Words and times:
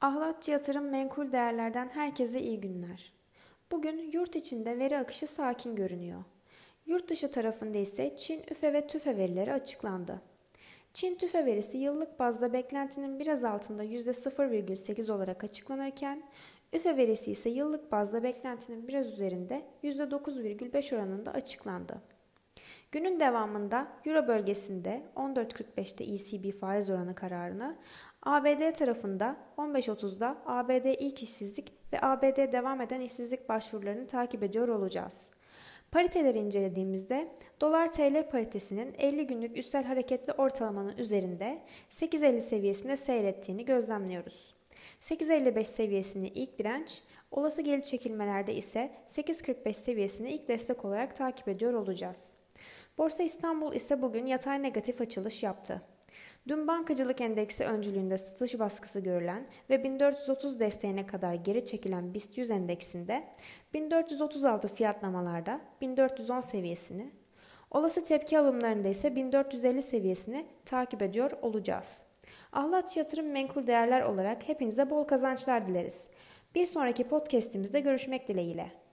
Ahlatçı 0.00 0.50
Yatırım 0.50 0.88
Menkul 0.90 1.32
Değerler'den 1.32 1.88
herkese 1.88 2.40
iyi 2.40 2.60
günler. 2.60 3.12
Bugün 3.72 4.10
yurt 4.12 4.36
içinde 4.36 4.78
veri 4.78 4.98
akışı 4.98 5.26
sakin 5.26 5.76
görünüyor. 5.76 6.24
Yurt 6.86 7.10
dışı 7.10 7.30
tarafında 7.30 7.78
ise 7.78 8.16
Çin 8.16 8.42
üfe 8.50 8.72
ve 8.72 8.86
tüfe 8.86 9.16
verileri 9.16 9.52
açıklandı. 9.52 10.20
Çin 10.94 11.14
tüfe 11.14 11.46
verisi 11.46 11.78
yıllık 11.78 12.18
bazda 12.18 12.52
beklentinin 12.52 13.18
biraz 13.18 13.44
altında 13.44 13.84
%0,8 13.84 15.12
olarak 15.12 15.44
açıklanırken, 15.44 16.22
üfe 16.72 16.96
verisi 16.96 17.32
ise 17.32 17.50
yıllık 17.50 17.92
bazda 17.92 18.22
beklentinin 18.22 18.88
biraz 18.88 19.12
üzerinde 19.12 19.62
%9,5 19.84 20.96
oranında 20.96 21.32
açıklandı. 21.32 22.00
Günün 22.92 23.20
devamında 23.20 23.88
Euro 24.04 24.28
bölgesinde 24.28 25.02
14.45'te 25.16 26.04
ECB 26.04 26.60
faiz 26.60 26.90
oranı 26.90 27.14
kararını, 27.14 27.76
ABD 28.22 28.72
tarafında 28.74 29.36
15.30'da 29.56 30.36
ABD 30.46 30.84
ilk 30.84 31.22
işsizlik 31.22 31.72
ve 31.92 31.98
ABD 32.02 32.52
devam 32.52 32.80
eden 32.80 33.00
işsizlik 33.00 33.48
başvurularını 33.48 34.06
takip 34.06 34.42
ediyor 34.42 34.68
olacağız. 34.68 35.28
Pariteleri 35.90 36.38
incelediğimizde 36.38 37.32
dolar 37.60 37.92
TL 37.92 38.28
paritesinin 38.30 38.94
50 38.98 39.26
günlük 39.26 39.58
üstel 39.58 39.84
hareketli 39.84 40.32
ortalamanın 40.32 40.96
üzerinde 40.98 41.62
8.50 41.90 42.40
seviyesinde 42.40 42.96
seyrettiğini 42.96 43.64
gözlemliyoruz. 43.64 44.54
8.55 45.00 45.64
seviyesini 45.64 46.28
ilk 46.28 46.58
direnç, 46.58 47.02
olası 47.30 47.62
geri 47.62 47.82
çekilmelerde 47.82 48.54
ise 48.54 48.90
8.45 49.08 49.72
seviyesini 49.72 50.30
ilk 50.30 50.48
destek 50.48 50.84
olarak 50.84 51.16
takip 51.16 51.48
ediyor 51.48 51.72
olacağız. 51.74 52.39
Borsa 53.00 53.22
İstanbul 53.22 53.74
ise 53.74 54.02
bugün 54.02 54.26
yatay 54.26 54.62
negatif 54.62 55.00
açılış 55.00 55.42
yaptı. 55.42 55.82
Dün 56.48 56.66
bankacılık 56.66 57.20
endeksi 57.20 57.64
öncülüğünde 57.64 58.18
satış 58.18 58.58
baskısı 58.58 59.00
görülen 59.00 59.46
ve 59.70 59.84
1430 59.84 60.60
desteğine 60.60 61.06
kadar 61.06 61.34
geri 61.34 61.64
çekilen 61.64 62.14
BIST 62.14 62.38
100 62.38 62.50
endeksinde 62.50 63.24
1436 63.74 64.68
fiyatlamalarda 64.68 65.60
1410 65.80 66.40
seviyesini, 66.40 67.10
olası 67.70 68.04
tepki 68.04 68.38
alımlarında 68.38 68.88
ise 68.88 69.16
1450 69.16 69.82
seviyesini 69.82 70.46
takip 70.64 71.02
ediyor 71.02 71.30
olacağız. 71.42 72.02
Ahlat 72.52 72.96
Yatırım 72.96 73.30
Menkul 73.30 73.66
Değerler 73.66 74.02
olarak 74.02 74.48
hepinize 74.48 74.90
bol 74.90 75.04
kazançlar 75.04 75.66
dileriz. 75.66 76.08
Bir 76.54 76.66
sonraki 76.66 77.04
podcast'imizde 77.04 77.80
görüşmek 77.80 78.28
dileğiyle. 78.28 78.89